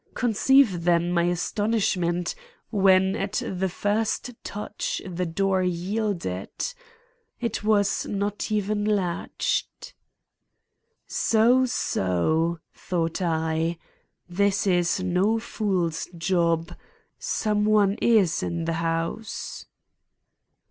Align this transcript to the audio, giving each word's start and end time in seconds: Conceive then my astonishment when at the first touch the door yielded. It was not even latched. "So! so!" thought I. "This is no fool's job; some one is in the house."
Conceive 0.15 0.83
then 0.85 1.11
my 1.11 1.25
astonishment 1.25 2.33
when 2.71 3.15
at 3.15 3.33
the 3.45 3.69
first 3.69 4.31
touch 4.43 4.99
the 5.05 5.27
door 5.27 5.61
yielded. 5.61 6.49
It 7.39 7.63
was 7.63 8.07
not 8.07 8.51
even 8.51 8.83
latched. 8.83 9.93
"So! 11.05 11.67
so!" 11.67 12.57
thought 12.73 13.21
I. 13.21 13.77
"This 14.27 14.65
is 14.65 14.99
no 15.03 15.37
fool's 15.37 16.09
job; 16.17 16.75
some 17.19 17.63
one 17.65 17.93
is 18.01 18.41
in 18.41 18.65
the 18.65 18.73
house." 18.81 19.67